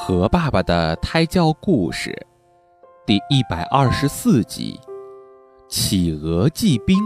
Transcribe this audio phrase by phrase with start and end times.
[0.00, 2.16] 和爸爸的胎教故事，
[3.04, 4.78] 第一百二十四集：
[5.68, 6.96] 企鹅祭冰。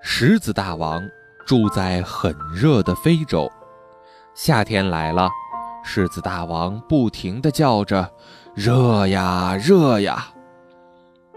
[0.00, 1.02] 狮子大王
[1.44, 3.50] 住在很热的非洲，
[4.32, 5.28] 夏天来了，
[5.82, 8.08] 狮子大王不停地叫着
[8.54, 10.28] ：“热呀，热呀！”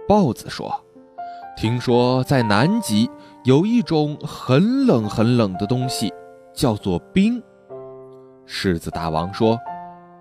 [0.07, 0.79] 豹子说
[1.57, 3.09] ：“听说在南极
[3.45, 6.13] 有一种很冷很冷的东西，
[6.53, 7.43] 叫做冰。”
[8.51, 9.59] 狮子大王说：“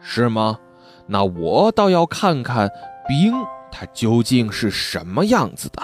[0.00, 0.58] 是吗？
[1.06, 2.70] 那我倒要看看
[3.08, 3.32] 冰
[3.72, 5.82] 它究竟是什么样子的。”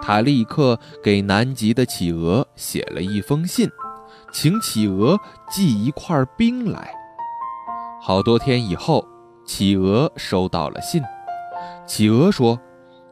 [0.00, 3.68] 他立刻给南极的企鹅写了一封信，
[4.32, 5.18] 请企鹅
[5.50, 6.94] 寄一块冰来。
[8.00, 9.04] 好多天以后，
[9.44, 11.02] 企鹅收到了信。
[11.84, 12.60] 企鹅说：“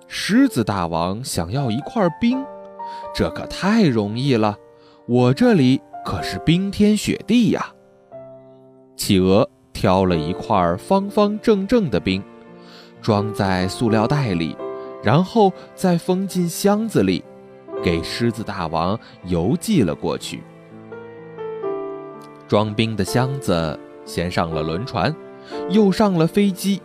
[0.07, 2.45] 狮子大王想要一块冰，
[3.13, 4.57] 这可太容易了，
[5.07, 7.67] 我这里可是冰天雪地呀。”
[9.01, 12.23] 企鹅挑了一块方方正正的冰，
[13.01, 14.55] 装在塑料袋里，
[15.03, 17.25] 然后再封进箱子里，
[17.83, 20.43] 给狮子大王邮寄了过去。
[22.47, 25.17] 装冰的箱子先上了轮船，
[25.71, 26.83] 又上了飞机，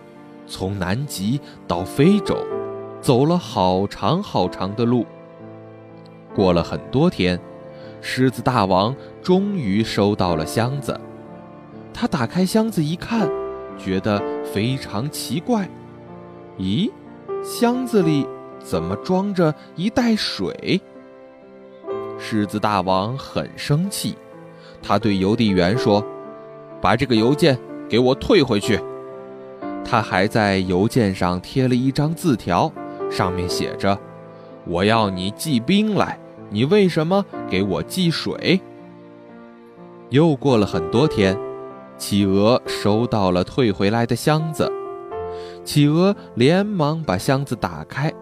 [0.47, 2.37] 从南极到非洲，
[3.01, 5.05] 走了好长好长的路。
[6.33, 7.37] 过了很多天，
[7.99, 10.97] 狮子大王终于收到了箱子。
[11.97, 13.31] 他打开箱子一看，
[13.77, 15.65] 觉得非常奇怪。
[16.59, 16.91] 咦，
[17.41, 18.27] 箱子里
[18.59, 20.81] 怎么装着一袋水？
[22.19, 24.17] 狮子大王很生气，
[24.83, 26.05] 他对邮递员说
[26.81, 27.57] ：“把这个邮件
[27.87, 28.77] 给我退回去。”
[29.85, 32.69] 他还在邮件上贴了一张字条，
[33.09, 33.97] 上面写着
[34.67, 38.59] ：“我要你寄冰来，你为什么给我寄水？”
[40.11, 41.37] 又过了很多天。
[41.97, 44.71] 企鹅收到了退回来的箱子，
[45.63, 48.13] 企鹅连忙把箱子打开，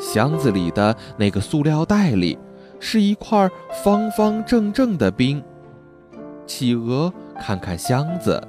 [0.00, 2.38] 箱子里的那个塑料袋里
[2.80, 3.48] 是一块
[3.84, 5.42] 方方正正的冰。
[6.46, 8.42] 企鹅看看箱子，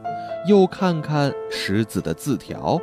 [0.48, 2.80] 又看看狮子的字条，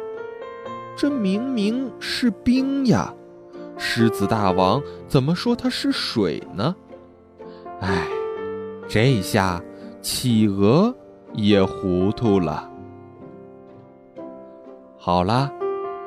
[0.97, 3.13] 这明明是冰呀！
[3.79, 6.77] 狮子大王怎么说它是水呢？
[7.81, 8.07] 哎，
[8.87, 9.63] 这下
[10.03, 10.95] 企鹅。
[11.37, 12.69] 也糊涂了。
[14.99, 15.53] 好啦，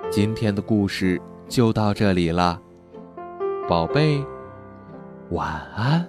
[0.10, 2.60] 今天的故事就到这里了，
[3.68, 4.26] 宝贝，
[5.30, 6.06] 晚安。